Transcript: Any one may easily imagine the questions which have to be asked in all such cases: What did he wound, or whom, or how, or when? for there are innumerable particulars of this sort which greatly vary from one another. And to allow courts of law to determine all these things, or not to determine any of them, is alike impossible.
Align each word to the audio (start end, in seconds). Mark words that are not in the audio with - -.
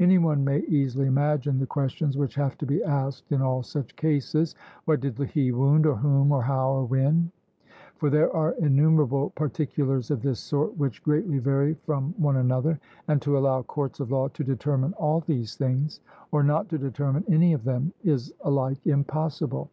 Any 0.00 0.16
one 0.16 0.42
may 0.42 0.60
easily 0.60 1.06
imagine 1.08 1.58
the 1.58 1.66
questions 1.66 2.16
which 2.16 2.36
have 2.36 2.56
to 2.56 2.64
be 2.64 2.82
asked 2.82 3.30
in 3.32 3.42
all 3.42 3.62
such 3.62 3.94
cases: 3.96 4.54
What 4.86 5.00
did 5.00 5.18
he 5.18 5.52
wound, 5.52 5.84
or 5.84 5.94
whom, 5.94 6.32
or 6.32 6.40
how, 6.42 6.70
or 6.70 6.84
when? 6.86 7.30
for 7.96 8.08
there 8.08 8.34
are 8.34 8.52
innumerable 8.52 9.28
particulars 9.36 10.10
of 10.10 10.22
this 10.22 10.40
sort 10.40 10.78
which 10.78 11.02
greatly 11.02 11.38
vary 11.38 11.74
from 11.84 12.14
one 12.16 12.36
another. 12.36 12.80
And 13.08 13.20
to 13.20 13.36
allow 13.36 13.60
courts 13.60 14.00
of 14.00 14.10
law 14.10 14.28
to 14.28 14.42
determine 14.42 14.94
all 14.94 15.20
these 15.20 15.54
things, 15.54 16.00
or 16.32 16.42
not 16.42 16.70
to 16.70 16.78
determine 16.78 17.24
any 17.28 17.52
of 17.52 17.64
them, 17.64 17.92
is 18.02 18.32
alike 18.42 18.86
impossible. 18.86 19.68